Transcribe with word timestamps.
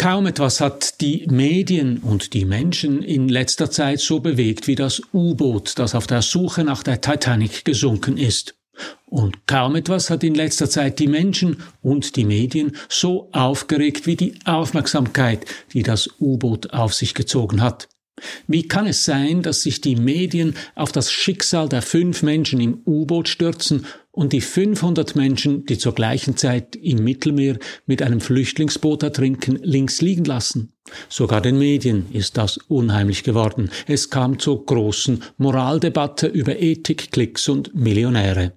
Kaum 0.00 0.24
etwas 0.24 0.62
hat 0.62 1.02
die 1.02 1.26
Medien 1.30 1.98
und 1.98 2.32
die 2.32 2.46
Menschen 2.46 3.02
in 3.02 3.28
letzter 3.28 3.70
Zeit 3.70 4.00
so 4.00 4.20
bewegt 4.20 4.66
wie 4.66 4.74
das 4.74 5.02
U-Boot, 5.12 5.78
das 5.78 5.94
auf 5.94 6.06
der 6.06 6.22
Suche 6.22 6.64
nach 6.64 6.82
der 6.82 7.02
Titanic 7.02 7.66
gesunken 7.66 8.16
ist. 8.16 8.54
Und 9.04 9.46
kaum 9.46 9.76
etwas 9.76 10.08
hat 10.08 10.24
in 10.24 10.34
letzter 10.34 10.70
Zeit 10.70 11.00
die 11.00 11.06
Menschen 11.06 11.62
und 11.82 12.16
die 12.16 12.24
Medien 12.24 12.78
so 12.88 13.28
aufgeregt 13.32 14.06
wie 14.06 14.16
die 14.16 14.38
Aufmerksamkeit, 14.46 15.44
die 15.74 15.82
das 15.82 16.08
U-Boot 16.18 16.72
auf 16.72 16.94
sich 16.94 17.12
gezogen 17.12 17.60
hat. 17.60 17.89
Wie 18.46 18.66
kann 18.68 18.86
es 18.86 19.04
sein, 19.04 19.42
dass 19.42 19.62
sich 19.62 19.80
die 19.80 19.96
Medien 19.96 20.54
auf 20.74 20.92
das 20.92 21.10
Schicksal 21.12 21.68
der 21.68 21.82
fünf 21.82 22.22
Menschen 22.22 22.60
im 22.60 22.82
U-Boot 22.86 23.28
stürzen 23.28 23.86
und 24.12 24.32
die 24.32 24.40
500 24.40 25.14
Menschen, 25.16 25.64
die 25.66 25.78
zur 25.78 25.94
gleichen 25.94 26.36
Zeit 26.36 26.76
im 26.76 27.04
Mittelmeer 27.04 27.58
mit 27.86 28.02
einem 28.02 28.20
Flüchtlingsboot 28.20 29.02
ertrinken, 29.02 29.58
links 29.62 30.00
liegen 30.00 30.24
lassen? 30.24 30.72
Sogar 31.08 31.40
den 31.40 31.58
Medien 31.58 32.06
ist 32.12 32.36
das 32.36 32.56
unheimlich 32.56 33.22
geworden. 33.22 33.70
Es 33.86 34.10
kam 34.10 34.38
zur 34.38 34.66
großen 34.66 35.22
Moraldebatte 35.36 36.26
über 36.26 36.58
Ethik, 36.60 37.12
Klicks 37.12 37.48
und 37.48 37.74
Millionäre. 37.74 38.52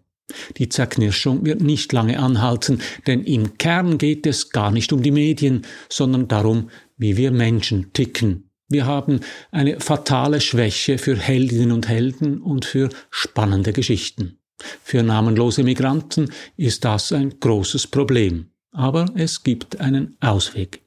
Die 0.58 0.70
Zerknirschung 0.70 1.46
wird 1.46 1.62
nicht 1.62 1.92
lange 1.92 2.20
anhalten, 2.20 2.82
denn 3.08 3.24
im 3.24 3.58
Kern 3.58 3.98
geht 3.98 4.26
es 4.26 4.50
gar 4.50 4.72
nicht 4.72 4.94
um 4.94 5.04
die 5.04 5.12
Medien, 5.12 5.64
sondern 5.90 6.28
darum, 6.28 6.70
wie 6.98 7.18
wir 7.18 7.32
Menschen 7.32 7.92
ticken. 7.94 8.50
Wir 8.74 8.88
haben 8.88 9.20
eine 9.52 9.80
fatale 9.80 10.42
Schwäche 10.42 10.98
für 10.98 11.16
Heldinnen 11.16 11.72
und 11.72 11.88
Helden 11.88 12.42
und 12.42 12.66
für 12.66 12.90
spannende 13.12 13.72
Geschichten. 13.72 14.40
Für 14.84 15.04
namenlose 15.04 15.64
Migranten 15.64 16.32
ist 16.58 16.84
das 16.84 17.12
ein 17.12 17.40
großes 17.40 17.86
Problem. 17.86 18.48
Aber 18.72 19.06
es 19.14 19.44
gibt 19.44 19.80
einen 19.80 20.18
Ausweg. 20.22 20.82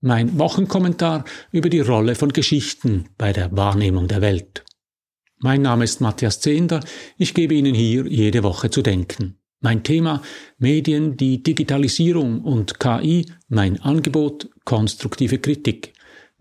Mein 0.00 0.38
Wochenkommentar 0.38 1.24
über 1.50 1.68
die 1.68 1.80
Rolle 1.80 2.14
von 2.14 2.32
Geschichten 2.32 3.06
bei 3.18 3.32
der 3.32 3.50
Wahrnehmung 3.56 4.06
der 4.06 4.20
Welt. 4.20 4.64
Mein 5.40 5.62
Name 5.62 5.82
ist 5.82 6.00
Matthias 6.00 6.40
Zehnder. 6.40 6.84
Ich 7.18 7.34
gebe 7.34 7.54
Ihnen 7.54 7.74
hier 7.74 8.06
jede 8.06 8.44
Woche 8.44 8.70
zu 8.70 8.80
denken. 8.80 9.40
Mein 9.58 9.82
Thema 9.82 10.22
Medien, 10.58 11.16
die 11.16 11.42
Digitalisierung 11.42 12.42
und 12.42 12.78
KI, 12.78 13.26
mein 13.48 13.80
Angebot 13.80 14.50
konstruktive 14.64 15.38
Kritik. 15.38 15.93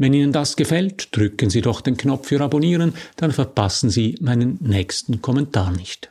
Wenn 0.04 0.14
Ihnen 0.14 0.34
das 0.34 0.58
gefällt, 0.58 1.16
drücken 1.16 1.50
Sie 1.50 1.62
doch 1.62 1.80
den 1.80 1.96
Knopf 1.96 2.28
für 2.28 2.42
Abonnieren, 2.42 2.94
dann 3.16 3.32
verpassen 3.32 3.90
Sie 3.90 4.18
meinen 4.20 4.58
nächsten 4.60 5.22
Kommentar 5.22 5.72
nicht. 5.72 6.10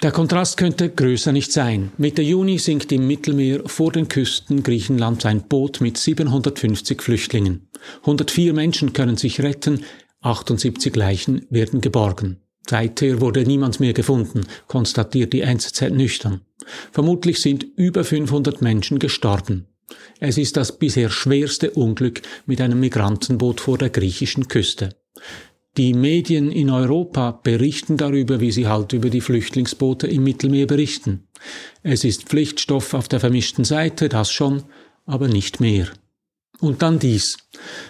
Der 0.00 0.12
Kontrast 0.12 0.58
könnte 0.58 0.90
größer 0.90 1.32
nicht 1.32 1.50
sein. 1.50 1.90
Mitte 1.98 2.22
Juni 2.22 2.58
sinkt 2.58 2.92
im 2.92 3.08
Mittelmeer 3.08 3.62
vor 3.66 3.90
den 3.90 4.06
Küsten 4.06 4.62
Griechenlands 4.62 5.26
ein 5.26 5.42
Boot 5.48 5.80
mit 5.80 5.98
750 5.98 7.02
Flüchtlingen. 7.02 7.68
104 8.02 8.54
Menschen 8.54 8.92
können 8.92 9.16
sich 9.16 9.40
retten, 9.40 9.84
78 10.20 10.94
Leichen 10.94 11.46
werden 11.50 11.80
geborgen. 11.80 12.43
Seither 12.68 13.20
wurde 13.20 13.44
niemand 13.44 13.80
mehr 13.80 13.92
gefunden, 13.92 14.46
konstatiert 14.68 15.32
die 15.32 15.42
NZZ 15.42 15.90
nüchtern. 15.90 16.40
Vermutlich 16.92 17.40
sind 17.40 17.66
über 17.76 18.04
500 18.04 18.62
Menschen 18.62 18.98
gestorben. 18.98 19.66
Es 20.18 20.38
ist 20.38 20.56
das 20.56 20.78
bisher 20.78 21.10
schwerste 21.10 21.70
Unglück 21.70 22.22
mit 22.46 22.60
einem 22.60 22.80
Migrantenboot 22.80 23.60
vor 23.60 23.76
der 23.76 23.90
griechischen 23.90 24.48
Küste. 24.48 24.96
Die 25.76 25.92
Medien 25.92 26.52
in 26.52 26.70
Europa 26.70 27.32
berichten 27.32 27.96
darüber, 27.96 28.40
wie 28.40 28.52
sie 28.52 28.68
halt 28.68 28.92
über 28.92 29.10
die 29.10 29.20
Flüchtlingsboote 29.20 30.06
im 30.06 30.22
Mittelmeer 30.22 30.66
berichten. 30.66 31.26
Es 31.82 32.04
ist 32.04 32.24
Pflichtstoff 32.24 32.94
auf 32.94 33.08
der 33.08 33.18
vermischten 33.18 33.64
Seite, 33.64 34.08
das 34.08 34.30
schon, 34.30 34.62
aber 35.04 35.26
nicht 35.26 35.60
mehr. 35.60 35.88
Und 36.60 36.82
dann 36.82 37.00
dies. 37.00 37.38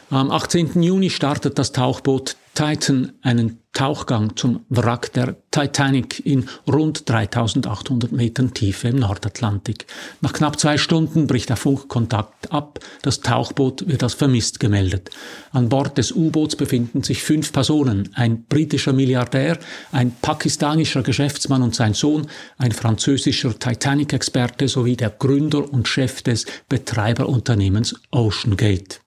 Am 0.09 0.31
18. 0.31 0.83
Juni 0.83 1.11
startet 1.11 1.59
das 1.59 1.73
Tauchboot 1.73 2.37
Titan 2.55 3.13
einen 3.23 3.59
Tauchgang 3.73 4.37
zum 4.37 4.65
Wrack 4.69 5.13
der 5.13 5.35
Titanic 5.51 6.25
in 6.25 6.49
rund 6.71 7.09
3800 7.09 8.13
Metern 8.13 8.55
Tiefe 8.55 8.89
im 8.89 9.01
Nordatlantik. 9.01 9.87
Nach 10.21 10.33
knapp 10.33 10.61
zwei 10.61 10.79
Stunden 10.79 11.27
bricht 11.27 11.49
der 11.49 11.57
Funkkontakt 11.57 12.53
ab. 12.53 12.79
Das 13.03 13.21
Tauchboot 13.21 13.89
wird 13.89 14.05
als 14.05 14.15
vermisst 14.15 14.61
gemeldet. 14.61 15.11
An 15.51 15.69
Bord 15.69 15.99
des 15.99 16.13
U-Boots 16.13 16.55
befinden 16.55 17.03
sich 17.03 17.25
fünf 17.25 17.53
Personen. 17.53 18.11
Ein 18.15 18.45
britischer 18.45 18.93
Milliardär, 18.93 19.59
ein 19.91 20.13
pakistanischer 20.23 21.03
Geschäftsmann 21.03 21.63
und 21.63 21.75
sein 21.75 21.95
Sohn, 21.95 22.29
ein 22.59 22.71
französischer 22.71 23.59
Titanic-Experte 23.59 24.69
sowie 24.69 24.97
der 24.97 25.11
Gründer 25.11 25.73
und 25.73 25.89
Chef 25.89 26.23
des 26.23 26.47
Betreiberunternehmens 26.69 27.97
Ocean 28.13 28.57
Gate. 28.57 29.04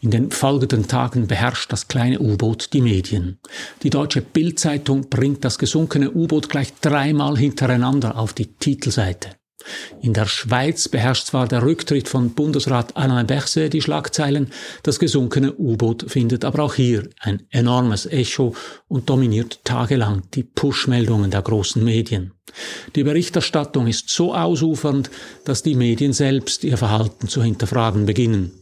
In 0.00 0.10
den 0.10 0.30
folgenden 0.30 0.86
Tagen 0.88 1.26
beherrscht 1.26 1.72
das 1.72 1.88
kleine 1.88 2.20
U-Boot 2.20 2.72
die 2.72 2.80
Medien. 2.80 3.38
Die 3.82 3.90
deutsche 3.90 4.22
Bildzeitung 4.22 5.08
bringt 5.08 5.44
das 5.44 5.58
gesunkene 5.58 6.10
U-Boot 6.10 6.48
gleich 6.48 6.74
dreimal 6.80 7.36
hintereinander 7.36 8.18
auf 8.18 8.32
die 8.32 8.46
Titelseite. 8.46 9.37
In 10.00 10.12
der 10.12 10.26
Schweiz 10.26 10.88
beherrscht 10.88 11.26
zwar 11.26 11.48
der 11.48 11.62
Rücktritt 11.62 12.08
von 12.08 12.30
Bundesrat 12.30 12.96
Alain 12.96 13.26
Berset 13.26 13.72
die 13.72 13.82
Schlagzeilen, 13.82 14.50
das 14.82 14.98
gesunkene 14.98 15.54
U-Boot 15.54 16.06
findet 16.08 16.44
aber 16.44 16.62
auch 16.62 16.74
hier 16.74 17.08
ein 17.20 17.42
enormes 17.50 18.06
Echo 18.06 18.54
und 18.88 19.08
dominiert 19.08 19.64
tagelang 19.64 20.22
die 20.34 20.42
Push-Meldungen 20.42 21.30
der 21.30 21.42
großen 21.42 21.82
Medien. 21.82 22.32
Die 22.94 23.04
Berichterstattung 23.04 23.86
ist 23.86 24.08
so 24.08 24.34
ausufernd, 24.34 25.10
dass 25.44 25.62
die 25.62 25.74
Medien 25.74 26.12
selbst 26.12 26.64
ihr 26.64 26.78
Verhalten 26.78 27.28
zu 27.28 27.42
hinterfragen 27.42 28.06
beginnen. 28.06 28.52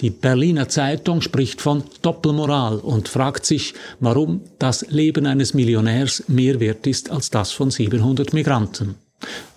Die 0.00 0.10
Berliner 0.10 0.68
Zeitung 0.68 1.20
spricht 1.20 1.60
von 1.60 1.82
Doppelmoral 2.02 2.78
und 2.78 3.08
fragt 3.08 3.44
sich, 3.44 3.74
warum 4.00 4.42
das 4.58 4.86
Leben 4.88 5.26
eines 5.26 5.54
Millionärs 5.54 6.24
mehr 6.28 6.60
wert 6.60 6.86
ist 6.86 7.10
als 7.10 7.30
das 7.30 7.52
von 7.52 7.70
700 7.70 8.32
Migranten. 8.32 8.96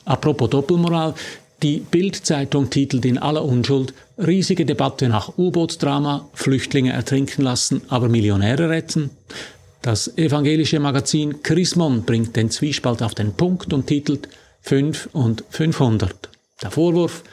Apropos 0.05 0.49
Doppelmoral, 0.49 1.13
die 1.61 1.77
Bild-Zeitung 1.79 2.69
titelt 2.69 3.05
in 3.05 3.19
aller 3.19 3.45
Unschuld 3.45 3.94
riesige 4.17 4.66
Debatte 4.66 5.09
nach 5.09 5.38
U-Boot-Drama, 5.38 6.29
Flüchtlinge 6.33 6.91
ertrinken 6.91 7.44
lassen, 7.44 7.81
aber 7.88 8.09
Millionäre 8.09 8.69
retten. 8.69 9.11
Das 9.81 10.17
evangelische 10.17 10.79
Magazin 10.79 11.41
Chrismon 11.44 12.03
bringt 12.03 12.35
den 12.35 12.49
Zwiespalt 12.49 13.01
auf 13.03 13.16
den 13.16 13.33
Punkt 13.33 13.73
und 13.73 13.88
titelt 13.88 14.27
5 14.61 15.09
und 15.13 15.44
500. 15.49 16.29
Der 16.61 16.72
Vorwurf, 16.72 17.23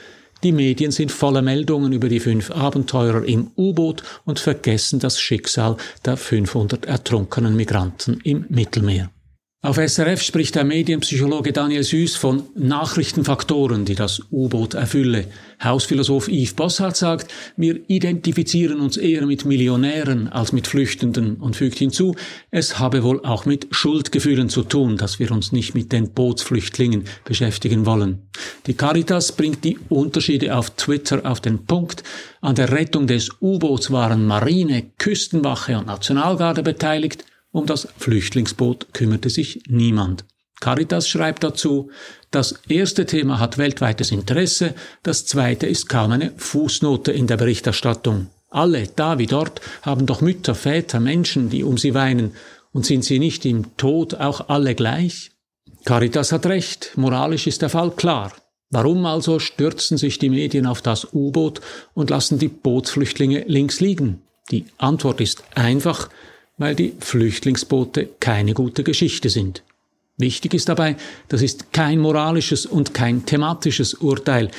die 0.43 0.53
Medien 0.53 0.93
sind 0.93 1.11
voller 1.11 1.43
Meldungen 1.43 1.93
über 1.93 2.09
die 2.09 2.21
fünf 2.21 2.51
Abenteurer 2.51 3.25
im 3.25 3.51
U-Boot 3.57 4.03
und 4.25 4.39
vergessen 4.39 5.01
das 5.01 5.21
Schicksal 5.21 5.77
der 6.05 6.17
500 6.17 6.87
ertrunkenen 6.87 7.57
Migranten 7.57 8.21
im 8.25 8.47
Mittelmeer. 8.49 9.11
Auf 9.61 9.77
SRF 9.77 10.23
spricht 10.23 10.55
der 10.55 10.63
Medienpsychologe 10.63 11.53
Daniel 11.53 11.83
Süß 11.83 12.15
von 12.15 12.45
Nachrichtenfaktoren, 12.55 13.85
die 13.85 13.97
das 13.97 14.23
U-Boot 14.31 14.75
erfülle. 14.75 15.25
Hausphilosoph 15.61 16.29
Yves 16.29 16.55
Bossart 16.55 16.97
sagt, 16.97 17.33
wir 17.57 17.81
identifizieren 17.89 18.79
uns 18.79 18.97
eher 18.97 19.27
mit 19.27 19.45
Millionären 19.47 20.29
als 20.29 20.53
mit 20.53 20.69
Flüchtenden 20.69 21.39
und 21.39 21.57
fügt 21.57 21.79
hinzu, 21.79 22.15
es 22.53 22.79
habe 22.79 23.03
wohl 23.03 23.25
auch 23.25 23.47
mit 23.47 23.67
Schuldgefühlen 23.73 24.49
zu 24.49 24.63
tun, 24.63 24.97
dass 24.97 25.19
wir 25.19 25.33
uns 25.33 25.51
nicht 25.51 25.75
mit 25.75 25.91
den 25.91 26.13
Bootsflüchtlingen 26.13 27.03
beschäftigen 27.25 27.85
wollen. 27.85 28.29
Die 28.69 28.75
Caritas 28.75 29.33
bringt 29.33 29.65
die 29.65 29.77
Unterschiede 29.89 30.57
auf 30.57 30.71
Twitter 30.71 31.29
auf 31.29 31.41
den 31.41 31.65
Punkt. 31.65 32.05
An 32.41 32.55
der 32.55 32.71
Rettung 32.71 33.09
des 33.09 33.31
U-Boots 33.41 33.91
waren 33.91 34.25
Marine, 34.25 34.93
Küstenwache 34.99 35.77
und 35.77 35.87
Nationalgarde 35.89 36.63
beteiligt. 36.63 37.25
Um 37.51 37.67
das 37.67 37.89
Flüchtlingsboot 37.97 38.93
kümmerte 38.93 39.31
sich 39.31 39.63
niemand. 39.69 40.25
Caritas 40.61 41.09
schreibt 41.09 41.45
dazu, 41.45 41.91
das 42.31 42.61
erste 42.69 43.07
Thema 43.07 43.39
hat 43.39 43.59
weltweites 43.59 44.11
Interesse, 44.11 44.75
das 45.03 45.25
zweite 45.25 45.67
ist 45.67 45.89
kaum 45.89 46.13
eine 46.13 46.33
Fußnote 46.37 47.13
in 47.13 47.27
der 47.27 47.37
Berichterstattung. 47.37 48.29
Alle, 48.51 48.89
da 48.97 49.19
wie 49.19 49.27
dort, 49.27 49.61
haben 49.83 50.07
doch 50.07 50.21
Mütter, 50.21 50.55
Väter, 50.55 51.01
Menschen, 51.01 51.49
die 51.49 51.63
um 51.63 51.79
sie 51.79 51.95
weinen, 51.95 52.33
und 52.73 52.87
sind 52.87 53.05
sie 53.05 53.19
nicht 53.19 53.45
im 53.47 53.77
Tod 53.77 54.15
auch 54.15 54.49
alle 54.49 54.75
gleich? 54.75 55.31
Caritas 55.85 56.33
hat 56.33 56.47
recht, 56.47 56.93
moralisch 56.97 57.47
ist 57.47 57.63
der 57.63 57.71
Fall 57.71 57.91
klar. 57.93 58.33
Warum 58.71 59.07
also 59.07 59.39
stürzen 59.39 59.97
sich 59.97 60.19
die 60.19 60.29
Medien 60.29 60.67
auf 60.67 60.83
das 60.83 61.15
U-Boot 61.15 61.61
und 61.95 62.11
lassen 62.11 62.39
die 62.39 62.49
Bootsflüchtlinge 62.49 63.45
links 63.47 63.81
liegen? 63.81 64.23
Die 64.51 64.67
Antwort 64.77 65.21
ist 65.21 65.43
einfach, 65.55 66.11
weil 66.59 66.75
die 66.75 66.93
Flüchtlingsboote 66.99 68.09
keine 68.21 68.55
gute 68.55 68.85
Geschichte 68.85 69.31
sind. 69.31 69.63
Wichtig 70.19 70.55
ist 70.55 70.69
dabei, 70.69 70.97
das 71.29 71.43
ist 71.43 71.73
kein 71.73 72.01
moralisches 72.01 72.67
und 72.67 72.93
kein 72.93 73.25
thematisches 73.25 73.95
Urteil, 73.95 74.51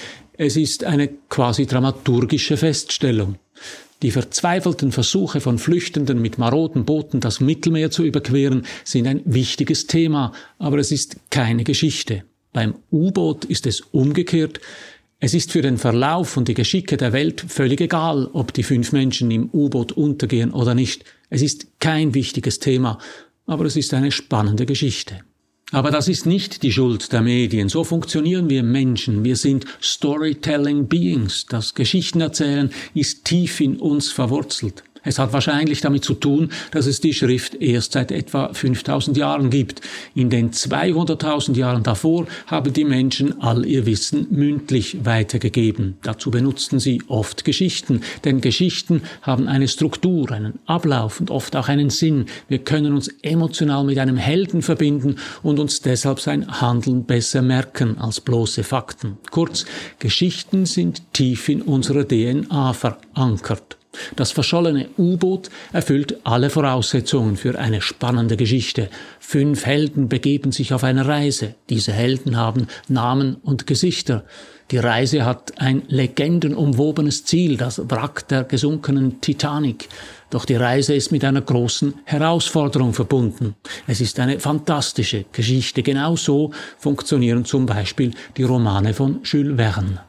es 0.42 0.56
ist 0.56 0.86
eine 0.86 1.10
quasi 1.28 1.66
dramaturgische 1.66 2.56
Feststellung. 2.56 3.36
Die 4.02 4.12
verzweifelten 4.12 4.94
Versuche 4.94 5.42
von 5.42 5.58
Flüchtenden 5.58 6.22
mit 6.22 6.38
maroden 6.38 6.86
Booten 6.86 7.20
das 7.20 7.42
Mittelmeer 7.42 7.92
zu 7.92 8.06
überqueren 8.06 8.66
sind 8.86 9.06
ein 9.06 9.22
wichtiges 9.26 9.88
Thema, 9.88 10.32
aber 10.58 10.78
es 10.78 10.94
ist 10.94 11.18
keine 11.30 11.66
Geschichte. 11.66 12.24
Beim 12.54 12.76
U-Boot 12.90 13.44
ist 13.44 13.68
es 13.68 13.82
umgekehrt. 13.82 14.62
Es 15.20 15.34
ist 15.34 15.52
für 15.52 15.62
den 15.62 15.78
Verlauf 15.78 16.38
und 16.38 16.48
die 16.48 16.54
Geschicke 16.54 16.96
der 16.96 17.12
Welt 17.12 17.44
völlig 17.46 17.82
egal, 17.82 18.30
ob 18.32 18.54
die 18.54 18.64
fünf 18.64 18.94
Menschen 18.94 19.30
im 19.32 19.50
U-Boot 19.52 19.92
untergehen 19.92 20.52
oder 20.52 20.74
nicht. 20.74 21.04
Es 21.30 21.42
ist 21.42 21.80
kein 21.80 22.14
wichtiges 22.14 22.60
Thema, 22.60 22.98
aber 23.46 23.66
es 23.66 23.76
ist 23.76 23.94
eine 23.94 24.12
spannende 24.12 24.66
Geschichte. 24.66 25.22
Aber 25.72 25.92
das 25.92 26.08
ist 26.08 26.26
nicht 26.26 26.64
die 26.64 26.72
Schuld 26.72 27.14
der 27.14 27.22
Medien. 27.22 27.70
So 27.70 27.84
funktionieren 27.84 28.50
wir 28.50 28.64
Menschen. 28.64 29.24
Wir 29.24 29.36
sind 29.36 29.66
Storytelling 29.82 30.88
Beings. 30.88 31.46
Das 31.48 31.76
Geschichtenerzählen 31.76 32.72
ist 32.96 33.26
tief 33.26 33.60
in 33.60 33.78
uns 33.78 34.12
verwurzelt. 34.12 34.84
Es 35.04 35.20
hat 35.20 35.34
wahrscheinlich 35.34 35.82
damit 35.82 36.04
zu 36.04 36.14
tun, 36.14 36.52
dass 36.72 36.86
es 36.86 37.02
die 37.02 37.14
Schrift 37.14 37.56
erst 37.56 37.94
seit 37.94 38.12
etwa 38.12 38.54
5000 38.54 39.18
Jahren 39.18 39.50
gibt. 39.50 39.82
In 40.14 40.30
den 40.30 40.52
200.000 40.52 41.56
Jahren 41.56 41.84
davor 41.84 42.28
haben 42.48 42.74
die 42.74 42.86
Menschen 42.86 43.42
all 43.42 43.66
ihr 43.66 43.86
Wissen 43.86 44.28
mündlich 44.30 45.06
weitergegeben. 45.06 45.98
Dazu 46.02 46.32
benutzten 46.32 46.80
sie 46.80 47.02
oft 47.08 47.46
Geschichten, 47.46 48.02
denn 48.26 48.42
Geschichten 48.42 49.04
haben 49.22 49.48
eine 49.48 49.68
Struktur, 49.68 50.32
einen 50.32 50.60
Ablauf 50.66 51.20
und 51.20 51.32
oft 51.32 51.56
auch 51.56 51.70
einen 51.70 51.90
Sinn. 51.90 52.26
Wir 52.48 52.60
können 52.60 52.94
uns 52.94 53.08
emotional 53.22 53.84
mit 53.86 53.98
einem 54.00 54.18
Helden 54.18 54.62
verbinden 54.62 55.16
und 55.44 55.60
uns 55.60 55.82
deshalb 55.82 56.20
sein 56.20 56.62
Handeln 56.62 57.06
besser 57.06 57.42
merken 57.42 57.98
als 57.98 58.20
bloße 58.20 58.64
Fakten. 58.64 59.18
Kurz, 59.32 59.66
Geschichten 60.00 60.66
sind 60.66 61.14
tief 61.14 61.50
in 61.50 61.62
unserer 61.62 62.08
DNA 62.08 62.74
verankert. 62.74 63.79
Das 64.16 64.32
verschollene 64.32 64.90
U-Boot 64.98 65.50
erfüllt 65.74 66.18
alle 66.24 66.50
Voraussetzungen 66.50 67.38
für 67.38 67.58
eine 67.58 67.82
spannende 67.82 68.38
Geschichte. 68.38 68.90
Fünf 69.20 69.66
Helden 69.66 70.10
begeben 70.10 70.52
sich 70.52 70.74
auf 70.74 70.84
eine 70.84 71.08
Reise. 71.08 71.56
Diese 71.70 71.92
Helden 71.92 72.38
haben 72.38 72.68
Namen 72.88 73.36
und 73.36 73.68
Gesichter. 73.68 74.26
Die 74.72 74.78
Reise 74.78 75.26
hat 75.26 75.60
ein 75.60 75.82
legendenumwobenes 75.88 77.26
Ziel, 77.26 77.58
das 77.58 77.82
Wrack 77.90 78.28
der 78.28 78.44
gesunkenen 78.44 79.20
Titanic. 79.20 79.90
Doch 80.30 80.46
die 80.46 80.56
Reise 80.56 80.94
ist 80.94 81.12
mit 81.12 81.26
einer 81.26 81.42
großen 81.42 81.96
Herausforderung 82.04 82.94
verbunden. 82.94 83.56
Es 83.88 84.00
ist 84.00 84.20
eine 84.20 84.40
fantastische 84.40 85.26
Geschichte. 85.32 85.82
Genauso 85.82 86.52
funktionieren 86.78 87.46
zum 87.46 87.66
Beispiel 87.66 88.12
die 88.38 88.44
Romane 88.44 88.94
von 88.94 89.22
Jules 89.24 89.56
Verne. 89.58 90.09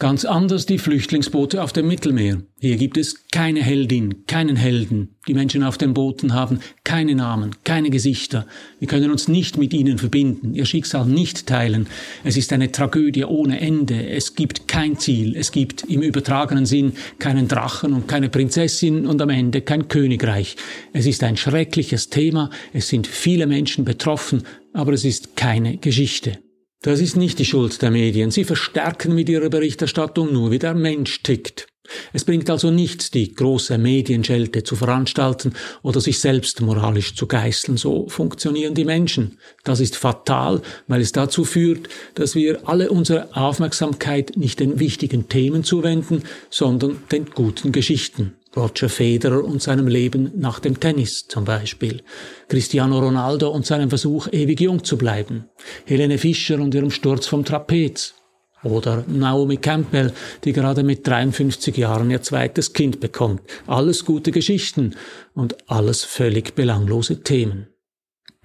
Ganz 0.00 0.24
anders 0.24 0.64
die 0.64 0.78
Flüchtlingsboote 0.78 1.62
auf 1.62 1.74
dem 1.74 1.86
Mittelmeer. 1.86 2.38
Hier 2.58 2.78
gibt 2.78 2.96
es 2.96 3.28
keine 3.28 3.62
Heldin, 3.62 4.24
keinen 4.26 4.56
Helden. 4.56 5.14
Die 5.28 5.34
Menschen 5.34 5.62
auf 5.62 5.76
den 5.76 5.92
Booten 5.92 6.32
haben 6.32 6.60
keine 6.84 7.14
Namen, 7.14 7.54
keine 7.64 7.90
Gesichter. 7.90 8.46
Wir 8.78 8.88
können 8.88 9.10
uns 9.10 9.28
nicht 9.28 9.58
mit 9.58 9.74
ihnen 9.74 9.98
verbinden, 9.98 10.54
ihr 10.54 10.64
Schicksal 10.64 11.04
nicht 11.04 11.46
teilen. 11.46 11.86
Es 12.24 12.38
ist 12.38 12.50
eine 12.54 12.72
Tragödie 12.72 13.26
ohne 13.26 13.60
Ende. 13.60 14.08
Es 14.08 14.34
gibt 14.36 14.68
kein 14.68 14.98
Ziel. 14.98 15.36
Es 15.36 15.52
gibt 15.52 15.82
im 15.82 16.00
übertragenen 16.00 16.64
Sinn 16.64 16.94
keinen 17.18 17.46
Drachen 17.46 17.92
und 17.92 18.08
keine 18.08 18.30
Prinzessin 18.30 19.04
und 19.04 19.20
am 19.20 19.28
Ende 19.28 19.60
kein 19.60 19.88
Königreich. 19.88 20.56
Es 20.94 21.04
ist 21.04 21.22
ein 21.22 21.36
schreckliches 21.36 22.08
Thema. 22.08 22.48
Es 22.72 22.88
sind 22.88 23.06
viele 23.06 23.46
Menschen 23.46 23.84
betroffen, 23.84 24.44
aber 24.72 24.94
es 24.94 25.04
ist 25.04 25.36
keine 25.36 25.76
Geschichte. 25.76 26.38
Das 26.82 26.98
ist 26.98 27.14
nicht 27.14 27.38
die 27.38 27.44
Schuld 27.44 27.82
der 27.82 27.90
Medien. 27.90 28.30
Sie 28.30 28.44
verstärken 28.44 29.14
mit 29.14 29.28
ihrer 29.28 29.50
Berichterstattung 29.50 30.32
nur, 30.32 30.50
wie 30.50 30.58
der 30.58 30.72
Mensch 30.72 31.22
tickt. 31.22 31.66
Es 32.14 32.24
bringt 32.24 32.48
also 32.48 32.70
nichts, 32.70 33.10
die 33.10 33.34
große 33.34 33.76
Medienschelte 33.76 34.62
zu 34.62 34.76
veranstalten 34.76 35.52
oder 35.82 36.00
sich 36.00 36.20
selbst 36.20 36.62
moralisch 36.62 37.14
zu 37.16 37.26
geißeln. 37.26 37.76
So 37.76 38.08
funktionieren 38.08 38.74
die 38.74 38.86
Menschen. 38.86 39.38
Das 39.62 39.80
ist 39.80 39.96
fatal, 39.96 40.62
weil 40.86 41.02
es 41.02 41.12
dazu 41.12 41.44
führt, 41.44 41.90
dass 42.14 42.34
wir 42.34 42.66
alle 42.66 42.90
unsere 42.90 43.36
Aufmerksamkeit 43.36 44.36
nicht 44.36 44.60
den 44.60 44.80
wichtigen 44.80 45.28
Themen 45.28 45.64
zuwenden, 45.64 46.22
sondern 46.48 47.02
den 47.12 47.26
guten 47.26 47.72
Geschichten. 47.72 48.39
Roger 48.56 48.88
Federer 48.88 49.44
und 49.44 49.62
seinem 49.62 49.86
Leben 49.86 50.32
nach 50.36 50.58
dem 50.58 50.80
Tennis 50.80 51.28
zum 51.28 51.44
Beispiel, 51.44 52.02
Cristiano 52.48 52.98
Ronaldo 52.98 53.50
und 53.50 53.64
seinem 53.64 53.90
Versuch, 53.90 54.28
ewig 54.32 54.60
jung 54.60 54.82
zu 54.82 54.98
bleiben, 54.98 55.44
Helene 55.84 56.18
Fischer 56.18 56.58
und 56.58 56.74
ihrem 56.74 56.90
Sturz 56.90 57.26
vom 57.26 57.44
Trapez, 57.44 58.14
oder 58.62 59.04
Naomi 59.06 59.56
Campbell, 59.56 60.12
die 60.44 60.52
gerade 60.52 60.82
mit 60.82 61.06
53 61.06 61.76
Jahren 61.76 62.10
ihr 62.10 62.22
zweites 62.22 62.72
Kind 62.72 63.00
bekommt. 63.00 63.42
Alles 63.66 64.04
gute 64.04 64.32
Geschichten 64.32 64.96
und 65.34 65.56
alles 65.70 66.04
völlig 66.04 66.54
belanglose 66.54 67.22
Themen. 67.22 67.68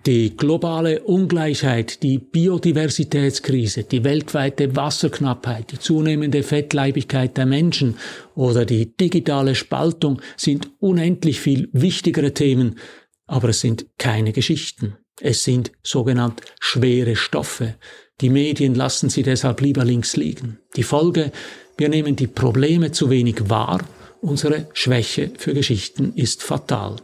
Die 0.06 0.38
globale 0.38 1.02
Ungleichheit, 1.02 2.04
die 2.04 2.20
Biodiversitätskrise, 2.20 3.86
die 3.86 4.04
weltweite 4.04 4.76
Wasserknappheit, 4.76 5.72
die 5.72 5.80
zunehmende 5.80 6.44
Fettleibigkeit 6.44 7.36
der 7.38 7.48
Menschen 7.48 7.98
oder 8.36 8.66
die 8.66 8.96
digitale 8.96 9.56
Spaltung 9.56 10.22
sind 10.38 10.70
unendlich 10.80 11.40
viel 11.40 11.70
wichtigere 11.72 12.36
Themen, 12.36 12.78
aber 13.26 13.50
es 13.50 13.62
sind 13.62 13.88
keine 13.98 14.32
Geschichten. 14.32 14.96
Es 15.20 15.44
sind 15.44 15.72
sogenannt 15.82 16.40
schwere 16.60 17.16
Stoffe. 17.16 17.74
Die 18.22 18.30
Medien 18.30 18.76
lassen 18.76 19.10
sie 19.10 19.24
deshalb 19.24 19.60
lieber 19.62 19.86
links 19.86 20.16
liegen. 20.18 20.60
Die 20.76 20.84
Folge, 20.84 21.32
wir 21.78 21.90
nehmen 21.90 22.16
die 22.16 22.28
Probleme 22.28 22.92
zu 22.92 23.10
wenig 23.10 23.50
wahr, 23.50 23.84
unsere 24.22 24.68
Schwäche 24.74 25.32
für 25.36 25.56
Geschichten 25.56 26.14
ist 26.14 26.44
fatal. 26.44 26.98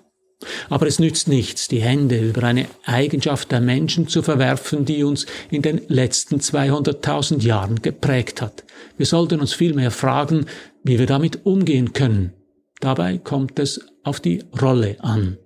Aber 0.69 0.87
es 0.87 0.99
nützt 0.99 1.27
nichts, 1.27 1.67
die 1.67 1.81
Hände 1.81 2.17
über 2.17 2.43
eine 2.43 2.67
Eigenschaft 2.85 3.51
der 3.51 3.61
Menschen 3.61 4.07
zu 4.07 4.23
verwerfen, 4.23 4.85
die 4.85 5.03
uns 5.03 5.25
in 5.49 5.61
den 5.61 5.81
letzten 5.87 6.37
200.000 6.37 7.41
Jahren 7.41 7.81
geprägt 7.81 8.41
hat. 8.41 8.63
Wir 8.97 9.05
sollten 9.05 9.39
uns 9.39 9.53
vielmehr 9.53 9.91
fragen, 9.91 10.45
wie 10.83 10.99
wir 10.99 11.05
damit 11.05 11.45
umgehen 11.45 11.93
können. 11.93 12.33
Dabei 12.79 13.17
kommt 13.17 13.59
es 13.59 13.81
auf 14.03 14.19
die 14.19 14.43
Rolle 14.59 14.97
an. 14.99 15.37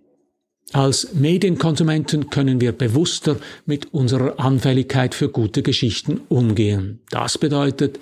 Als 0.71 1.13
Medienkonsumenten 1.13 2.30
können 2.30 2.59
wir 2.59 2.71
bewusster 2.71 3.38
mit 3.65 3.94
unserer 3.94 4.39
Anfälligkeit 4.39 5.13
für 5.13 5.30
gute 5.30 5.62
Geschichten 5.62 6.21
umgehen. 6.27 7.01
Das 7.12 7.38
bedeutet, 7.38 8.00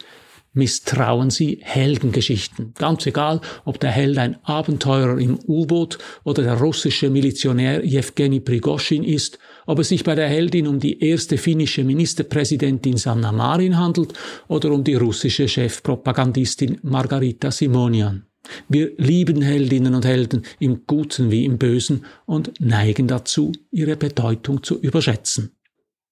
misstrauen 0.54 1.30
sie 1.30 1.60
Heldengeschichten. 1.62 2.74
Ganz 2.78 3.06
egal, 3.06 3.42
ob 3.66 3.80
der 3.80 3.92
Held 3.92 4.18
ein 4.18 4.38
Abenteurer 4.44 5.20
im 5.20 5.40
U-Boot 5.48 5.98
oder 6.24 6.44
der 6.44 6.56
russische 6.60 7.10
Milizionär 7.10 7.84
Jewgeni 7.84 8.40
Prigoschin 8.40 9.04
ist, 9.04 9.40
ob 9.66 9.80
es 9.80 9.90
sich 9.90 10.04
bei 10.04 10.16
der 10.16 10.28
Heldin 10.28 10.68
um 10.68 10.80
die 10.80 11.04
erste 11.04 11.38
finnische 11.38 11.84
Ministerpräsidentin 11.84 12.98
Sanna 12.98 13.31
Marin 13.31 13.78
handelt 13.78 14.14
oder 14.48 14.72
um 14.72 14.83
die 14.83 14.95
russische 14.95 15.48
Chefpropagandistin 15.48 16.80
Margarita 16.83 17.52
Simonian. 17.52 18.26
Wir 18.68 18.92
lieben 18.98 19.42
Heldinnen 19.42 19.95
und 19.95 20.06
Helden 20.06 20.44
im 20.60 20.86
Guten 20.86 21.31
wie 21.31 21.45
im 21.45 21.57
Bösen 21.57 22.06
und 22.26 22.54
neigen 22.60 23.07
dazu, 23.07 23.54
ihre 23.72 23.95
Bedeutung 23.95 24.64
zu 24.64 24.80
überschätzen. 24.80 25.56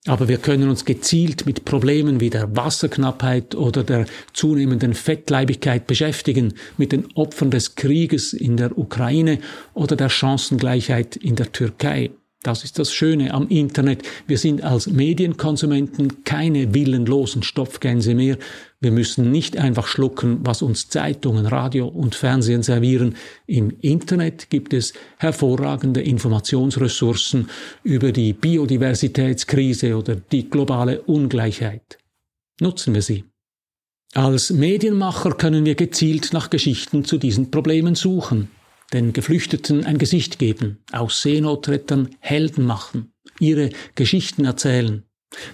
Aber 0.08 0.28
wir 0.28 0.40
können 0.40 0.70
uns 0.70 0.84
gezielt 0.84 1.46
mit 1.46 1.64
Problemen 1.64 2.20
wie 2.20 2.32
der 2.32 2.56
Wasserknappheit 2.56 3.54
oder 3.54 3.84
der 3.84 4.06
zunehmenden 4.34 4.96
Fettleibigkeit 4.96 5.86
beschäftigen, 5.86 6.56
mit 6.78 6.92
den 6.92 7.12
Opfern 7.14 7.52
des 7.52 7.76
Krieges 7.76 8.34
in 8.34 8.58
der 8.58 8.76
Ukraine 8.80 9.38
oder 9.76 9.96
der 9.96 10.10
Chancengleichheit 10.10 11.18
in 11.18 11.36
der 11.36 11.52
Türkei. 11.52 12.10
Das 12.44 12.64
ist 12.64 12.80
das 12.80 12.92
Schöne 12.92 13.36
am 13.36 13.48
Internet. 13.50 14.02
Wir 14.26 14.40
sind 14.40 14.64
als 14.64 14.88
Medienkonsumenten 14.88 16.24
keine 16.24 16.74
willenlosen 16.74 17.44
Stopfgänse 17.44 18.16
mehr. 18.16 18.38
Wir 18.80 18.92
müssen 18.92 19.30
nicht 19.30 19.58
einfach 19.58 19.86
schlucken, 19.86 20.40
was 20.42 20.64
uns 20.64 20.90
Zeitungen, 20.90 21.46
Radio 21.46 21.88
und 21.88 22.16
Fernsehen 22.16 22.64
servieren. 22.64 23.16
Im 23.46 23.72
Internet 23.82 24.50
gibt 24.50 24.74
es 24.74 24.94
hervorragende 25.18 26.02
Informationsressourcen 26.02 27.48
über 27.84 28.12
die 28.12 28.34
Biodiversitätskrise 28.34 29.96
oder 29.96 30.16
die 30.16 30.50
globale 30.50 31.02
Ungleichheit. 31.04 32.00
Nutzen 32.60 32.96
wir 32.96 33.04
sie. 33.04 33.24
Als 34.14 34.50
Medienmacher 34.50 35.34
können 35.34 35.64
wir 35.64 35.76
gezielt 35.76 36.34
nach 36.34 36.50
Geschichten 36.50 37.06
zu 37.06 37.20
diesen 37.20 37.52
Problemen 37.52 37.94
suchen 37.94 38.50
den 38.94 39.14
Geflüchteten 39.14 39.86
ein 39.86 39.98
Gesicht 39.98 40.40
geben, 40.40 40.80
aus 40.92 41.22
Seenotrettern 41.22 42.10
Helden 42.20 42.66
machen, 42.66 43.14
ihre 43.40 43.70
Geschichten 43.96 44.46
erzählen. 44.46 45.04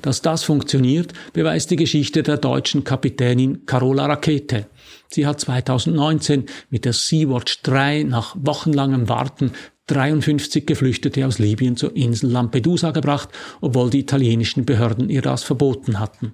Dass 0.02 0.24
das 0.24 0.44
funktioniert, 0.44 1.14
beweist 1.34 1.70
die 1.70 1.76
Geschichte 1.76 2.24
der 2.24 2.38
deutschen 2.38 2.84
Kapitänin 2.84 3.66
Carola 3.66 4.08
Rakete. 4.08 4.68
Sie 5.10 5.28
hat 5.28 5.40
2019 5.40 6.46
mit 6.70 6.86
der 6.86 6.94
Sea-Watch 6.94 7.62
3 7.62 8.04
nach 8.04 8.36
wochenlangem 8.40 9.08
Warten 9.08 9.52
53 9.86 10.66
Geflüchtete 10.66 11.26
aus 11.26 11.40
Libyen 11.40 11.78
zur 11.78 11.96
Insel 11.96 12.32
Lampedusa 12.32 12.92
gebracht, 12.92 13.30
obwohl 13.62 13.90
die 13.90 14.00
italienischen 14.00 14.66
Behörden 14.66 15.10
ihr 15.10 15.22
das 15.22 15.44
verboten 15.44 16.00
hatten. 16.00 16.34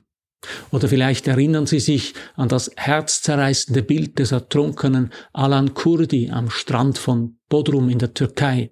Oder 0.71 0.87
vielleicht 0.87 1.27
erinnern 1.27 1.65
Sie 1.65 1.79
sich 1.79 2.13
an 2.35 2.49
das 2.49 2.71
herzzerreißende 2.75 3.83
Bild 3.83 4.19
des 4.19 4.31
ertrunkenen 4.31 5.11
Alan 5.33 5.73
Kurdi 5.73 6.29
am 6.31 6.49
Strand 6.49 6.97
von 6.97 7.37
Bodrum 7.49 7.89
in 7.89 7.99
der 7.99 8.13
Türkei. 8.13 8.71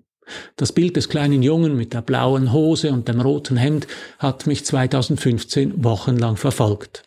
Das 0.55 0.71
Bild 0.71 0.95
des 0.95 1.09
kleinen 1.09 1.43
Jungen 1.43 1.75
mit 1.75 1.93
der 1.93 2.01
blauen 2.01 2.53
Hose 2.53 2.91
und 2.91 3.07
dem 3.07 3.19
roten 3.21 3.57
Hemd 3.57 3.87
hat 4.19 4.47
mich 4.47 4.65
2015 4.65 5.83
wochenlang 5.83 6.37
verfolgt. 6.37 7.03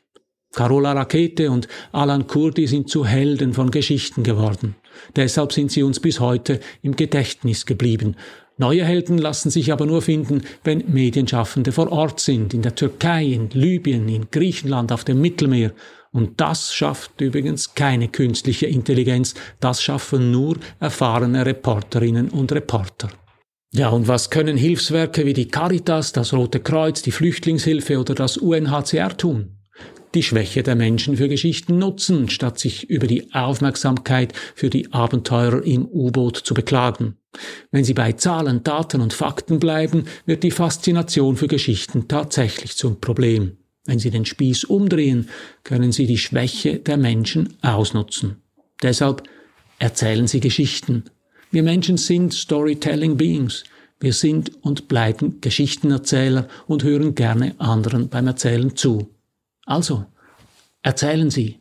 Carola 0.55 0.93
Rakete 0.93 1.51
und 1.51 1.67
Alan 1.91 2.27
Kurdi 2.27 2.67
sind 2.67 2.89
zu 2.89 3.05
Helden 3.05 3.55
von 3.55 3.71
Geschichten 3.71 4.23
geworden. 4.23 4.77
Deshalb 5.17 5.53
sind 5.53 5.73
sie 5.73 5.83
uns 5.83 5.99
bis 5.99 6.21
heute 6.21 6.61
im 6.81 6.95
Gedächtnis 6.95 7.67
geblieben. 7.67 8.15
Neue 8.57 8.85
Helden 8.85 9.19
lassen 9.19 9.51
sich 9.51 9.73
aber 9.73 9.85
nur 9.85 10.01
finden, 10.01 10.43
wenn 10.63 10.85
Medienschaffende 10.87 11.73
vor 11.73 11.91
Ort 11.91 12.21
sind, 12.21 12.55
in 12.55 12.63
der 12.63 12.77
Türkei, 12.77 13.25
in 13.25 13.51
Libyen, 13.51 14.09
in 14.09 14.31
Griechenland, 14.31 14.93
auf 14.93 15.03
dem 15.03 15.21
Mittelmeer. 15.21 15.73
Und 16.13 16.41
das 16.41 16.73
schafft 16.73 17.21
übrigens 17.21 17.75
keine 17.75 18.07
künstliche 18.07 18.67
Intelligenz, 18.67 19.35
das 19.59 19.83
schaffen 19.83 20.31
nur 20.31 20.57
erfahrene 20.79 21.45
Reporterinnen 21.45 22.29
und 22.29 22.53
Reporter. 22.53 23.09
Ja, 23.73 23.89
und 23.89 24.07
was 24.07 24.31
können 24.31 24.57
Hilfswerke 24.57 25.27
wie 25.27 25.33
die 25.33 25.49
Caritas, 25.49 26.13
das 26.13 26.33
Rote 26.33 26.61
Kreuz, 26.61 27.03
die 27.03 27.11
Flüchtlingshilfe 27.11 27.99
oder 27.99 28.15
das 28.15 28.37
UNHCR 28.37 29.17
tun? 29.17 29.59
die 30.15 30.23
Schwäche 30.23 30.63
der 30.63 30.77
Menschen 30.77 31.17
für 31.17 31.29
Geschichten 31.29 31.79
nutzen, 31.79 32.29
statt 32.29 32.59
sich 32.59 32.89
über 32.89 33.09
die 33.09 33.35
Aufmerksamkeit 33.35 34.33
für 34.55 34.71
die 34.71 34.93
Abenteurer 34.93 35.65
im 35.65 35.87
U-Boot 35.87 36.37
zu 36.37 36.55
beklagen. 36.55 37.17
Wenn 37.71 37.85
sie 37.85 37.95
bei 37.95 38.13
Zahlen, 38.13 38.63
Daten 38.63 39.01
und 39.01 39.13
Fakten 39.13 39.59
bleiben, 39.59 40.05
wird 40.27 40.43
die 40.43 40.51
Faszination 40.51 41.37
für 41.37 41.49
Geschichten 41.49 42.09
tatsächlich 42.09 42.77
zum 42.77 43.01
Problem. 43.01 43.57
Wenn 43.85 43.99
sie 43.99 44.11
den 44.11 44.25
Spieß 44.25 44.65
umdrehen, 44.65 45.29
können 45.63 45.93
sie 45.93 46.07
die 46.07 46.19
Schwäche 46.19 46.79
der 46.79 46.97
Menschen 46.97 47.55
ausnutzen. 47.63 48.43
Deshalb 48.83 49.23
erzählen 49.79 50.27
sie 50.27 50.41
Geschichten. 50.41 51.05
Wir 51.51 51.63
Menschen 51.63 51.97
sind 51.97 52.33
Storytelling 52.33 53.17
Beings. 53.17 53.65
Wir 54.01 54.13
sind 54.13 54.53
und 54.63 54.89
bleiben 54.89 55.41
Geschichtenerzähler 55.41 56.49
und 56.67 56.83
hören 56.83 57.15
gerne 57.15 57.55
anderen 57.59 58.09
beim 58.09 58.27
Erzählen 58.27 58.75
zu. 58.77 59.11
Also, 59.65 60.05
erzählen 60.83 61.31
Sie. 61.31 61.61